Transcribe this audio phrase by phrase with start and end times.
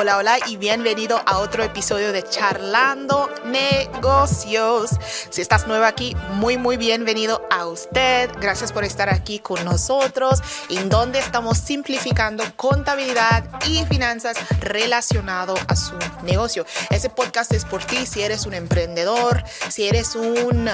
[0.00, 4.90] Hola, hola y bienvenido a otro episodio de Charlando Negocios.
[5.28, 8.30] Si estás nuevo aquí, muy, muy bienvenido a usted.
[8.40, 10.40] Gracias por estar aquí con nosotros,
[10.70, 16.64] en donde estamos simplificando contabilidad y finanzas relacionado a su negocio.
[16.90, 20.70] Ese podcast es por ti si eres un emprendedor, si eres un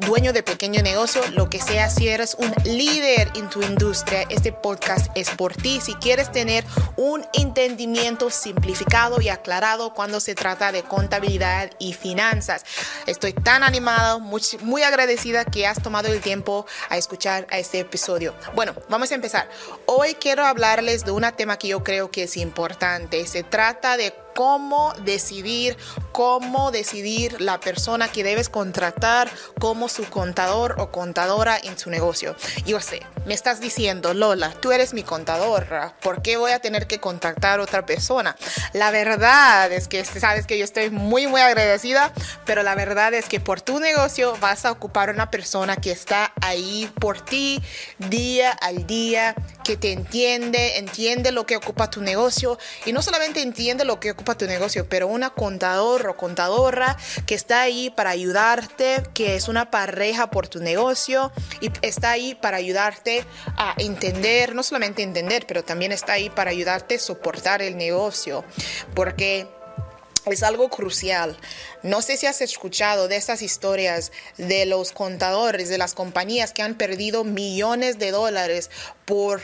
[0.00, 4.52] dueño de pequeño negocio, lo que sea, si eres un líder en tu industria, este
[4.52, 5.80] podcast es por ti.
[5.80, 6.64] Si quieres tener
[6.96, 12.64] un entendimiento simplificado y aclarado cuando se trata de contabilidad y finanzas.
[13.06, 17.80] Estoy tan animado, muy, muy agradecida que has tomado el tiempo a escuchar a este
[17.80, 18.34] episodio.
[18.54, 19.48] Bueno, vamos a empezar.
[19.86, 23.26] Hoy quiero hablarles de un tema que yo creo que es importante.
[23.26, 25.76] Se trata de cómo decidir,
[26.12, 32.36] cómo decidir la persona que debes contratar como su contador o contadora en su negocio.
[32.66, 36.86] Yo sé, me estás diciendo, Lola, tú eres mi contadora, ¿por qué voy a tener
[36.86, 38.36] que contactar otra persona?
[38.72, 42.12] La verdad es que sabes que yo estoy muy, muy agradecida,
[42.44, 46.32] pero la verdad es que por tu negocio vas a ocupar una persona que está
[46.40, 47.62] ahí por ti
[47.98, 52.58] día al día, que te entiende, entiende lo que ocupa tu negocio.
[52.84, 57.34] Y no solamente entiende lo que ocupa tu negocio, pero una contador o contadora que
[57.34, 62.58] está ahí para ayudarte, que es una pareja por tu negocio y está ahí para
[62.58, 63.24] ayudarte
[63.56, 68.44] a entender, no solamente entender, pero también está ahí para ayudarte a soportar el negocio,
[68.94, 69.48] porque
[70.32, 71.36] es algo crucial.
[71.82, 76.62] No sé si has escuchado de estas historias de los contadores de las compañías que
[76.62, 78.70] han perdido millones de dólares
[79.04, 79.42] por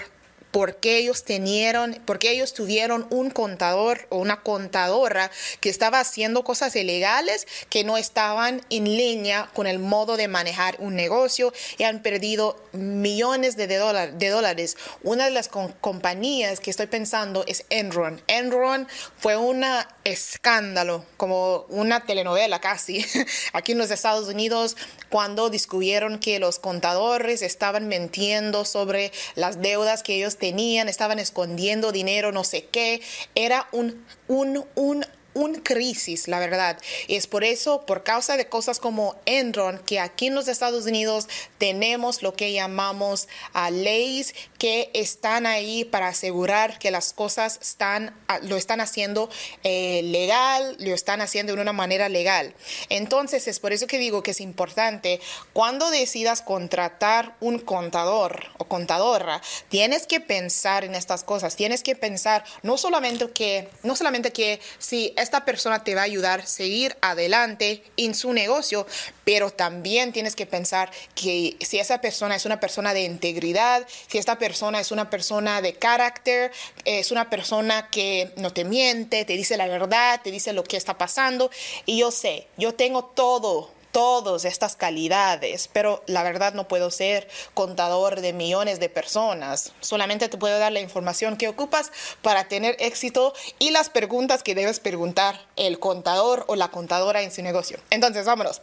[0.51, 6.75] porque ellos tenieron, porque ellos tuvieron un contador o una contadora que estaba haciendo cosas
[6.77, 12.03] ilegales que no estaban en línea con el modo de manejar un negocio y han
[12.03, 14.77] perdido millones de, de dólares.
[15.03, 18.21] Una de las compañías que estoy pensando es Enron.
[18.27, 19.65] Enron fue un
[20.11, 23.05] escándalo, como una telenovela casi,
[23.53, 24.77] aquí en los Estados Unidos,
[25.09, 31.93] cuando descubrieron que los contadores estaban mintiendo sobre las deudas que ellos tenían, estaban escondiendo
[31.93, 33.01] dinero, no sé qué.
[33.35, 35.05] Era un, un, un
[35.35, 36.79] un crisis, la verdad.
[37.09, 41.29] Es por eso, por causa de cosas como Enron, que aquí en los Estados Unidos
[41.59, 48.15] tenemos lo que llamamos a leyes que están ahí para asegurar que las cosas están,
[48.29, 49.31] ah, lo están haciendo
[49.63, 52.55] eh, legal, lo están haciendo de una manera legal.
[52.89, 55.21] Entonces, es por eso que digo que es importante
[55.53, 61.97] cuando decidas contratar un contador o contadora, tienes que pensar en estas cosas, tienes que
[61.97, 66.47] pensar no solamente que, no solamente que si esta persona te va a ayudar a
[66.47, 68.85] seguir adelante en su negocio,
[69.25, 74.19] pero también tienes que pensar que si esa persona es una persona de integridad, si
[74.19, 76.51] esta persona es una persona de carácter,
[76.85, 80.77] es una persona que no te miente, te dice la verdad, te dice lo que
[80.77, 81.49] está pasando.
[81.87, 87.29] Y yo sé, yo tengo todo todas estas calidades, pero la verdad no puedo ser
[87.55, 89.73] contador de millones de personas.
[89.81, 91.93] Solamente te puedo dar la información que ocupas
[92.23, 97.33] para tener éxito y las preguntas que debes preguntar el contador o la contadora en
[97.33, 97.79] su negocio.
[97.91, 98.61] Entonces, vámonos.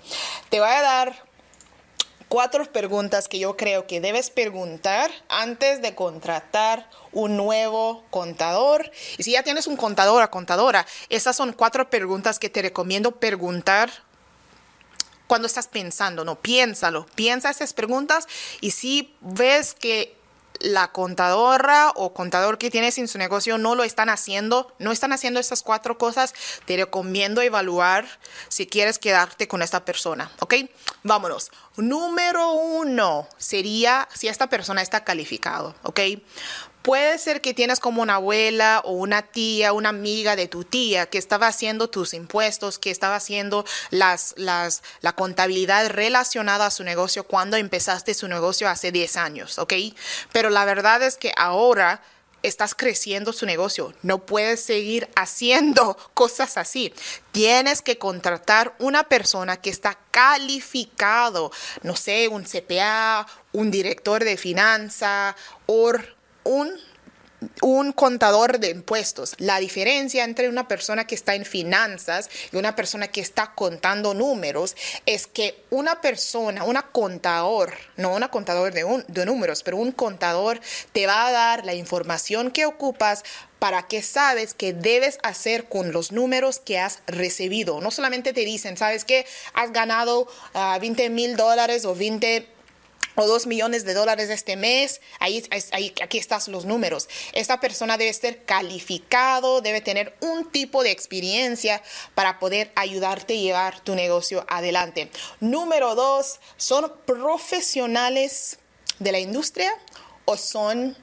[0.49, 1.27] Te voy a dar
[2.27, 8.91] cuatro preguntas que yo creo que debes preguntar antes de contratar un nuevo contador.
[9.17, 13.19] Y si ya tienes un contador o contadora, esas son cuatro preguntas que te recomiendo
[13.19, 13.91] preguntar
[15.27, 18.27] cuando estás pensando, no, piénsalo, piensa esas preguntas
[18.61, 20.17] y si ves que
[20.59, 25.13] la contadora o contador que tienes en su negocio no lo están haciendo, no están
[25.13, 26.33] haciendo estas cuatro cosas,
[26.65, 28.07] te recomiendo evaluar
[28.47, 30.55] si quieres quedarte con esta persona, ¿ok?
[31.03, 31.51] Vámonos.
[31.75, 35.99] Número uno sería si esta persona está calificado, ¿ok?
[36.87, 41.05] Puede ser que tienes como una abuela o una tía, una amiga de tu tía
[41.07, 46.85] que estaba haciendo tus impuestos, que estaba haciendo las, las, la contabilidad relacionada a su
[46.85, 49.73] negocio cuando empezaste su negocio hace 10 años, ¿ok?
[50.31, 52.01] Pero la verdad es que ahora
[52.41, 53.93] estás creciendo su negocio.
[54.01, 56.93] No puedes seguir haciendo cosas así.
[57.33, 61.51] Tienes que contratar una persona que está calificado,
[61.83, 65.35] no sé, un CPA, un director de finanza
[65.65, 65.91] o
[66.47, 66.71] un,
[67.61, 69.35] un contador de impuestos.
[69.37, 74.13] La diferencia entre una persona que está en finanzas y una persona que está contando
[74.13, 79.77] números es que una persona, una contador, no una contador de, un, de números, pero
[79.77, 80.59] un contador
[80.93, 83.23] te va a dar la información que ocupas
[83.59, 87.81] para que sabes que debes hacer con los números que has recibido.
[87.81, 90.27] No solamente te dicen, sabes que has ganado
[90.79, 92.56] 20 ah, mil dólares o 20
[93.17, 95.43] o dos millones de dólares este mes, ahí,
[96.01, 97.09] aquí están los números.
[97.33, 101.81] Esta persona debe ser calificado, debe tener un tipo de experiencia
[102.13, 105.09] para poder ayudarte a llevar tu negocio adelante.
[105.39, 108.59] Número dos, ¿son profesionales
[108.99, 109.73] de la industria
[110.25, 110.95] o son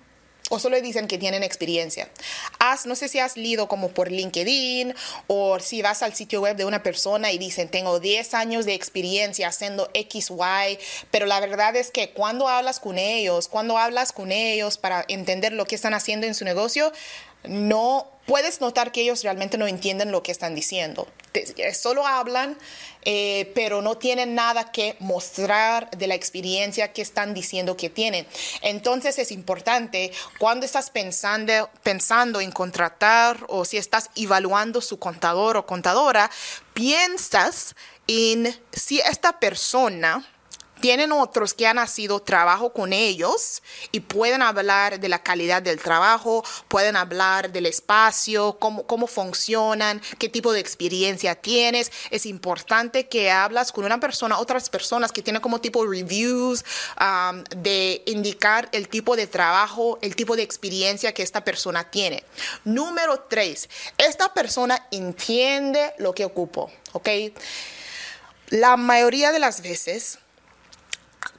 [0.55, 2.09] o solo dicen que tienen experiencia.
[2.87, 4.95] No sé si has leído como por LinkedIn
[5.27, 8.75] o si vas al sitio web de una persona y dicen, tengo 10 años de
[8.75, 10.79] experiencia haciendo X, Y,
[11.11, 15.53] pero la verdad es que cuando hablas con ellos, cuando hablas con ellos para entender
[15.53, 16.93] lo que están haciendo en su negocio,
[17.45, 21.09] no puedes notar que ellos realmente no entienden lo que están diciendo.
[21.73, 22.57] Solo hablan,
[23.05, 28.27] eh, pero no tienen nada que mostrar de la experiencia que están diciendo que tienen.
[28.63, 35.57] Entonces es importante cuando estás pensando, pensando en contratar o si estás evaluando su contador
[35.57, 36.31] o contadora,
[36.73, 37.75] piensas
[38.07, 40.25] en si esta persona
[40.85, 45.81] tienen otros que han nacido trabajo con ellos y pueden hablar de la calidad del
[45.81, 51.91] trabajo, pueden hablar del espacio, cómo, cómo funcionan, qué tipo de experiencia tienes.
[52.11, 56.67] Es importante que hablas con una persona, otras personas que tienen como tipo reviews
[57.01, 62.25] um, de indicar el tipo de trabajo, el tipo de experiencia que esta persona tiene.
[62.65, 67.09] Número tres, esta persona entiende lo que ocupo, ¿ok?
[68.51, 70.19] La mayoría de las veces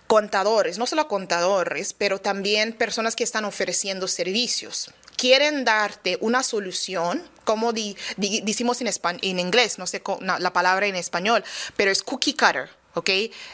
[0.07, 4.91] contadores, no solo contadores, pero también personas que están ofreciendo servicios.
[5.17, 8.89] Quieren darte una solución, como decimos en,
[9.21, 11.43] en inglés, no sé la palabra en español,
[11.75, 12.69] pero es cookie cutter.
[12.95, 13.09] ¿ok?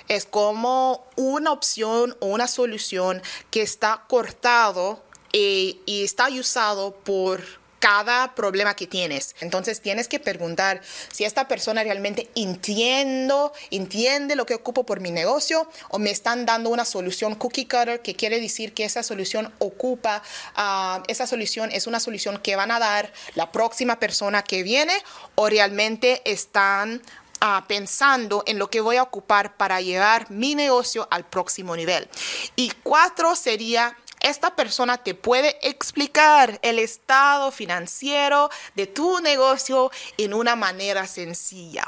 [0.08, 7.44] Es como una opción o una solución que está cortado eh, y está usado por
[7.82, 9.36] cada problema que tienes.
[9.42, 10.82] Entonces tienes que preguntar
[11.12, 16.46] si esta persona realmente entiendo, entiende lo que ocupo por mi negocio o me están
[16.46, 20.22] dando una solución cookie cutter que quiere decir que esa solución ocupa,
[20.56, 24.94] ah, esa solución es una solución que van a dar la próxima persona que viene
[25.34, 27.02] o realmente están
[27.40, 32.08] ah, pensando en lo que voy a ocupar para llevar mi negocio al próximo nivel.
[32.56, 40.34] Y cuatro sería esta persona te puede explicar el estado financiero de tu negocio en
[40.34, 41.86] una manera sencilla.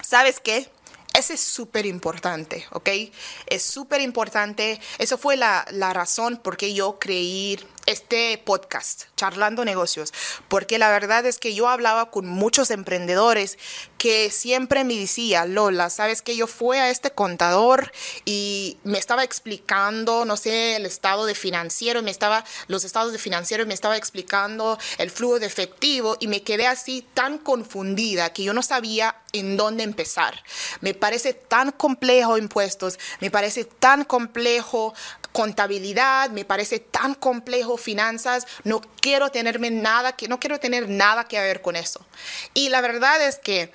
[0.00, 0.70] ¿Sabes qué?
[1.14, 2.88] Ese es súper importante, ¿ok?
[3.46, 4.80] Es súper importante.
[4.98, 10.12] Eso fue la, la razón por qué yo creí este podcast, Charlando Negocios,
[10.48, 13.58] porque la verdad es que yo hablaba con muchos emprendedores
[13.98, 17.92] que siempre me decía, Lola, sabes que yo fui a este contador
[18.24, 23.18] y me estaba explicando, no sé, el estado de financiero, me estaba, los estados de
[23.18, 28.44] financiero, me estaba explicando el flujo de efectivo y me quedé así tan confundida que
[28.44, 30.42] yo no sabía en dónde empezar.
[30.80, 34.94] Me parece tan complejo impuestos, me parece tan complejo
[35.32, 41.24] contabilidad, me parece tan complejo finanzas, no quiero tenerme nada que no quiero tener nada
[41.24, 42.04] que ver con eso.
[42.54, 43.72] Y la verdad es que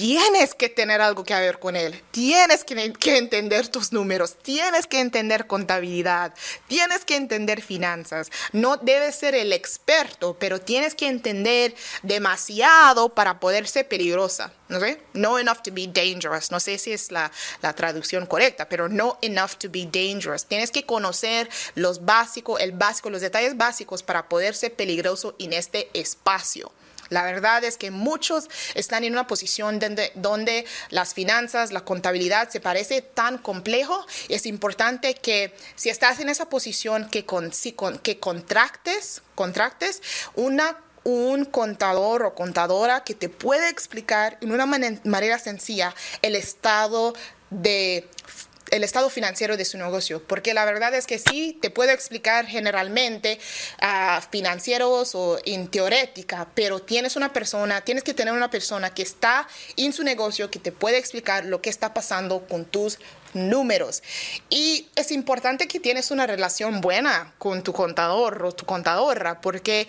[0.00, 4.98] tienes que tener algo que ver con él, tienes que, entender tus números, tienes que
[4.98, 6.32] entender contabilidad,
[6.68, 8.30] tienes que entender finanzas.
[8.52, 14.54] No debes ser el experto, pero tienes que entender demasiado para poder ser peligrosa.
[14.68, 15.02] ¿no sé?
[15.12, 16.50] No enough to be dangerous.
[16.50, 17.30] No sé si es la,
[17.60, 20.46] la traducción correcta, pero no enough to be dangerous.
[20.46, 25.52] Tienes que conocer los básicos, el básico, los detalles básicos para poder ser peligroso en
[25.52, 26.72] este espacio.
[27.10, 29.78] La verdad es que muchos están en una posición
[30.14, 34.06] donde, las finanzas, la contabilidad se parece tan complejo.
[34.28, 39.22] Es importante que si estás en esa posición que, con, que contractes,
[40.34, 47.14] una un contador o contadora que te puede explicar en una manera sencilla el estado
[47.48, 48.06] de
[48.70, 52.46] el estado financiero de su negocio, porque la verdad es que sí, te puedo explicar
[52.46, 53.38] generalmente
[53.80, 59.02] a financieros o en teorética, pero tienes una persona, tienes que tener una persona que
[59.02, 62.98] está en su negocio que te puede explicar lo que está pasando con tus
[63.34, 64.02] números.
[64.48, 69.88] Y es importante que tienes una relación buena con tu contador o tu contadora, porque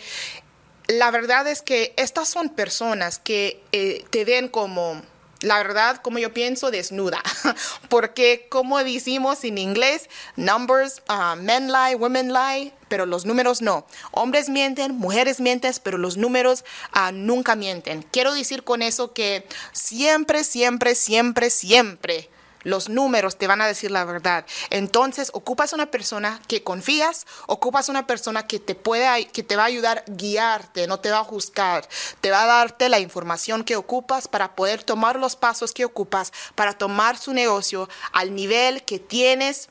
[0.87, 5.01] la verdad es que estas son personas que eh, te ven como
[5.41, 7.21] la verdad, como yo pienso, desnuda.
[7.89, 13.85] Porque como decimos en inglés, numbers, uh, men lie, women lie, pero los números no.
[14.11, 16.63] Hombres mienten, mujeres mienten, pero los números
[16.95, 18.03] uh, nunca mienten.
[18.11, 22.29] Quiero decir con eso que siempre, siempre, siempre, siempre
[22.63, 24.45] los números te van a decir la verdad.
[24.69, 29.63] Entonces, ocupas una persona que confías, ocupas una persona que te puede que te va
[29.63, 31.87] a ayudar a guiarte, no te va a juzgar,
[32.21, 36.31] te va a darte la información que ocupas para poder tomar los pasos que ocupas
[36.55, 39.69] para tomar su negocio al nivel que tienes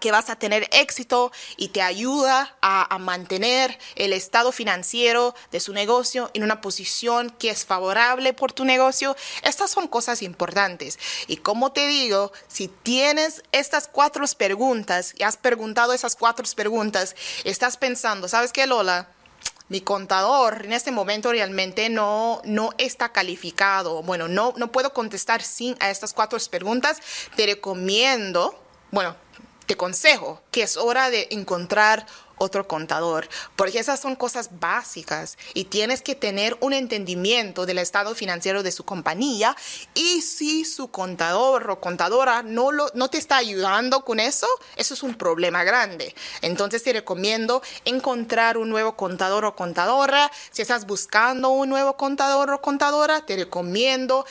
[0.00, 5.60] que vas a tener éxito y te ayuda a, a, mantener el estado financiero de
[5.60, 9.16] su negocio en una posición que es favorable por tu negocio.
[9.42, 10.98] Estas son cosas importantes.
[11.26, 17.14] Y como te digo, si tienes estas cuatro preguntas y has preguntado esas cuatro preguntas,
[17.44, 19.08] estás pensando, ¿sabes qué, Lola?
[19.68, 24.02] mi contador en este momento realmente no, no está calificado.
[24.02, 27.00] Bueno, no, no puedo contestar sin a estas cuatro preguntas.
[27.34, 28.56] Te recomiendo,
[28.92, 29.16] bueno,
[29.66, 32.06] te consejo que es hora de encontrar
[32.38, 38.14] otro contador, porque esas son cosas básicas y tienes que tener un entendimiento del estado
[38.14, 39.56] financiero de su compañía
[39.94, 44.46] y si su contador o contadora no, lo, no te está ayudando con eso,
[44.76, 46.14] eso es un problema grande.
[46.42, 50.30] Entonces te recomiendo encontrar un nuevo contador o contadora.
[50.50, 54.26] Si estás buscando un nuevo contador o contadora, te recomiendo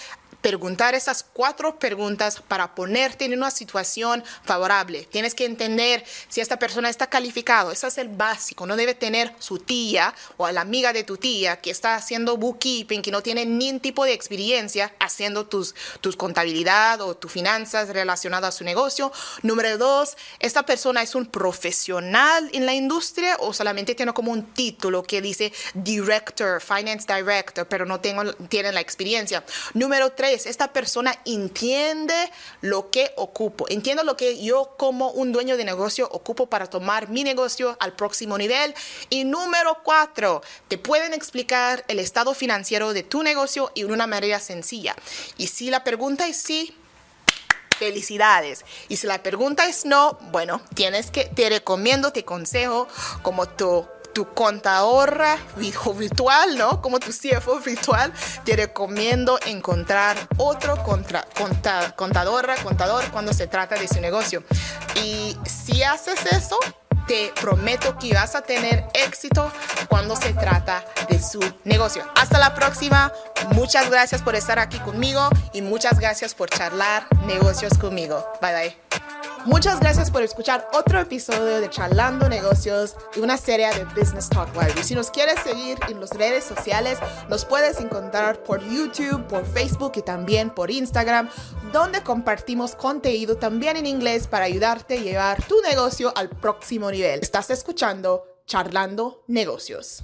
[0.45, 5.07] preguntar esas cuatro preguntas para ponerte en una situación favorable.
[5.11, 7.71] Tienes que entender si esta persona está calificado.
[7.71, 8.67] Eso es el básico.
[8.67, 12.37] No debe tener su tía o a la amiga de tu tía que está haciendo
[12.37, 17.89] bookkeeping, que no tiene ningún tipo de experiencia haciendo tus, tus contabilidad o tus finanzas
[17.89, 19.11] relacionadas a su negocio.
[19.41, 24.53] Número dos, esta persona es un profesional en la industria o solamente tiene como un
[24.53, 29.43] título que dice director, finance director, pero no tengo, tiene la experiencia.
[29.73, 35.57] Número tres, esta persona entiende lo que ocupo, entiendo lo que yo como un dueño
[35.57, 38.75] de negocio ocupo para tomar mi negocio al próximo nivel.
[39.09, 44.39] Y número cuatro, te pueden explicar el estado financiero de tu negocio en una manera
[44.39, 44.95] sencilla.
[45.37, 46.75] Y si la pregunta es sí,
[47.77, 48.65] felicidades.
[48.87, 52.87] Y si la pregunta es no, bueno, tienes que, te recomiendo, te consejo
[53.21, 53.85] como tu
[54.15, 56.81] tu contadora virtual, ¿no?
[56.81, 58.13] Como tu CFO virtual,
[58.45, 61.27] te recomiendo encontrar otro contra,
[61.97, 64.41] contadora, contador cuando se trata de su negocio.
[65.03, 66.57] Y si haces eso,
[67.07, 69.51] te prometo que vas a tener éxito
[69.89, 72.05] cuando se trata de su negocio.
[72.15, 73.11] Hasta la próxima.
[73.51, 78.25] Muchas gracias por estar aquí conmigo y muchas gracias por charlar negocios conmigo.
[78.41, 79.14] Bye bye.
[79.45, 84.49] Muchas gracias por escuchar otro episodio de Charlando Negocios y una serie de Business Talk
[84.55, 84.73] Live.
[84.79, 86.97] Y si nos quieres seguir en las redes sociales,
[87.29, 91.29] nos puedes encontrar por YouTube, por Facebook y también por Instagram,
[91.71, 97.19] donde compartimos contenido también en inglés para ayudarte a llevar tu negocio al próximo nivel.
[97.21, 100.03] Estás escuchando Charlando Negocios.